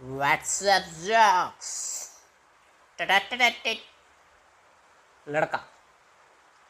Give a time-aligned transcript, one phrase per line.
[0.00, 1.72] WhatsApp jocks.
[5.26, 5.58] लड़का,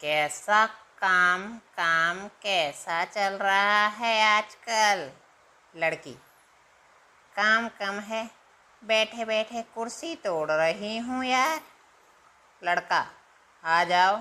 [0.01, 0.65] कैसा
[0.97, 5.11] काम काम कैसा चल रहा है आजकल?
[5.73, 6.13] लड़की,
[7.35, 8.29] काम कम है
[8.83, 11.61] बैठे बैठे कुर्सी तोड़ रही हूँ यार।
[12.61, 13.05] लड़का,
[13.63, 14.17] आ जाओ,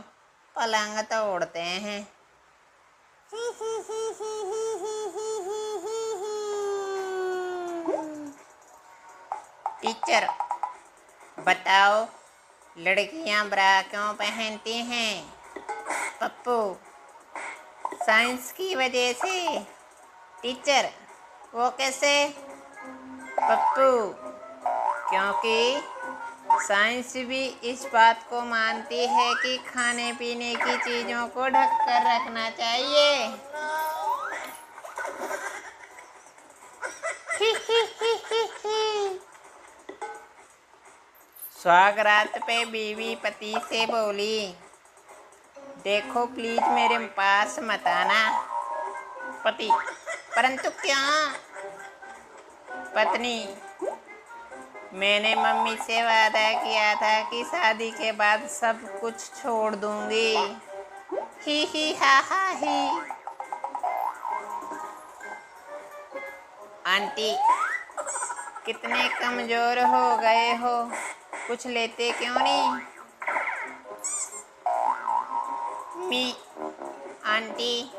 [0.56, 2.02] पलंग तोड़ते हैं।
[9.84, 10.26] टीचर,
[11.38, 12.06] बताओ,
[12.78, 15.32] लड़कियाँ ब्रा क्यों पहनती हैं?
[16.20, 16.76] पप्पू,
[18.04, 19.58] साइंस की वजह से?
[20.42, 20.88] टीचर,
[21.54, 22.34] वो कैसे?
[23.36, 24.08] पप्पू,
[25.10, 25.82] क्योंकि
[26.52, 32.14] साइंस भी इस बात को मानती है कि खाने पीने की चीज़ों को ढक कर
[32.14, 33.36] रखना चाहिए।
[41.64, 44.54] स्वागरात पे बीवी पति से बोली,
[45.84, 48.18] देखो प्लीज़ मेरे पास मत आना,
[49.44, 49.68] पति।
[50.36, 50.98] परंतु क्या?
[52.96, 53.38] पत्नी,
[54.92, 60.36] मैंने मम्मी से वादा किया था कि शादी के बाद सब कुछ छोड़ दूँगी।
[61.42, 62.88] ही ही, हा हा, ही।
[66.86, 67.34] आंटी,
[68.66, 70.90] कितने कमज़ोर हो गए हो?
[71.48, 72.70] कुछ लेते क्यों नहीं?
[76.08, 76.36] मी,
[77.24, 77.92] आंटी,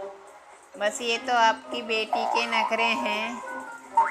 [0.80, 3.42] बस ये तो आपकी बेटी के नखरे हैं।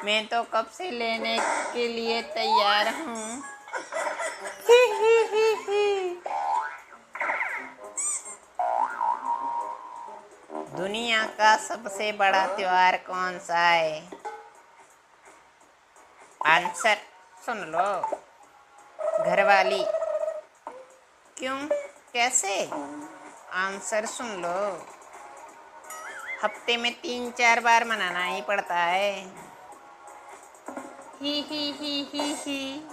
[0.05, 1.39] मैं तो कब से लेने
[1.73, 3.43] के लिए तैयार हूँ?
[10.77, 14.11] दुनिया का सबसे बड़ा त्योहार कौन सा है?
[16.47, 16.97] आंसर
[17.47, 18.24] सुन लो।
[19.25, 19.85] घरवाली।
[21.39, 21.69] क्यों?
[22.13, 22.71] कैसे?
[23.53, 24.87] आंसर सुन लो।
[26.45, 29.27] हफ़्ते में तीन चार बार मनाना ही पड़ता है।
[31.23, 32.89] ही ही ही ही ही।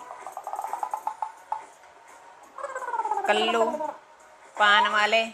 [3.27, 3.65] कल्लू,
[4.59, 5.25] पान वाले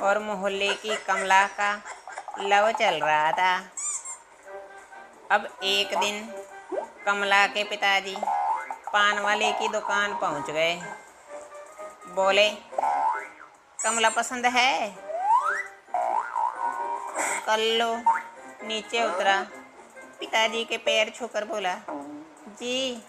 [0.00, 1.80] और मोहल्ले की कमला का
[2.38, 3.58] लव चल रहा था।
[5.30, 6.44] अब एक दिन
[7.06, 8.16] कमला के पिताजी
[8.94, 10.74] पान वाले की दुकान पहुँच गए।
[12.08, 12.50] बोले,
[13.84, 14.94] कमला पसंद है?
[17.46, 17.96] कल्लो
[18.66, 19.46] नीचे उतरा।
[20.20, 21.74] पिताजी के पैर छूकर बोला,
[22.60, 23.02] जी,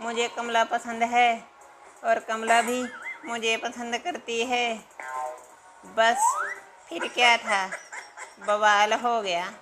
[0.00, 1.44] मुझे कमला पसंद है
[2.04, 2.82] और कमला भी
[3.24, 4.74] मुझे पसंद करती है।
[5.84, 6.34] बस,
[6.88, 7.70] फिर क्या था?
[8.46, 9.52] बवाल हो गया।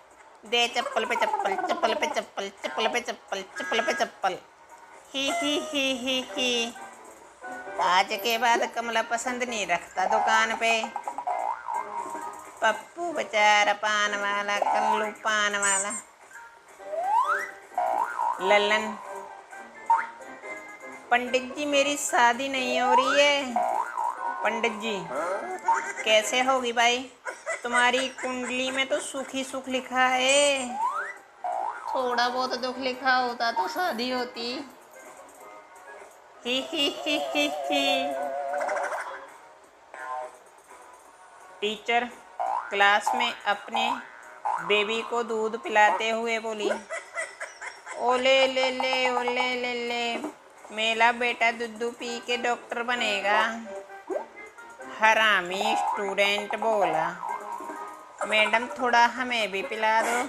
[0.46, 4.38] दे चप्पल पे चप्पल चप्पल पे चप्पल चप्पल पे चप्पल चप्पल पे चप्पल।
[5.14, 6.74] ही ही ही ही ही।
[7.80, 10.72] आज के बाद कमला पसंद नहीं रखता दुकान पे।
[12.62, 15.90] पप्पू बेचारा पान वाला कल्लू पान वाला।
[18.40, 18.90] ललन,
[21.10, 23.54] पंडित जी, मेरी शादी नहीं हो रही है।
[24.42, 24.96] पंडित जी,
[26.04, 26.98] कैसे होगी भाई?
[27.62, 30.68] तुम्हारी कुंडली में तो सुखी सुख लिखा है।
[31.88, 34.73] थोड़ा बहुत दुख लिखा होता तो शादी होती।
[41.60, 42.04] टीचर
[42.70, 43.84] क्लास में अपने
[44.66, 46.70] बेबी को दूध पिलाते हुए बोली,
[47.98, 50.16] ओले, ले ले, ओले, ले ले
[50.76, 53.40] मेरा बेटा दूध पी के डॉक्टर बनेगा।
[55.00, 57.08] हरामी स्टूडेंट बोला,
[58.26, 60.22] मैडम, थोड़ा हमें भी पिला दो,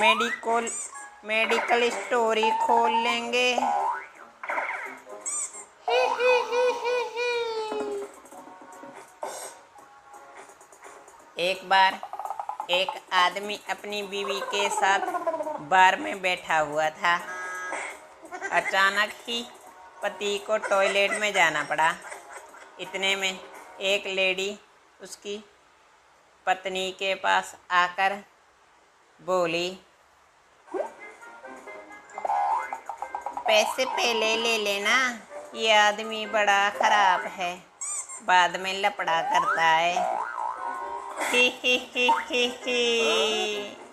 [0.00, 0.70] मेडिकल
[1.24, 3.83] मेडिकल स्टोरी खोल लेंगे।
[11.44, 11.94] एक बार
[12.70, 15.00] एक आदमी अपनी बीवी के साथ
[15.70, 17.14] बार में बैठा हुआ था।
[18.52, 19.40] अचानक ही
[20.02, 21.90] पति को टॉयलेट में जाना पड़ा।
[22.80, 23.38] इतने में
[23.82, 24.50] एक लेडी
[25.00, 25.36] उसकी
[26.46, 28.16] पत्नी के पास आकर
[29.20, 29.68] बोली,
[33.46, 34.96] पैसे पहले ले लेना,
[35.54, 37.54] ये आदमी बड़ा खराब है,
[38.22, 40.42] बाद में लपड़ा करता है।
[41.32, 43.83] ही ही ही ही ही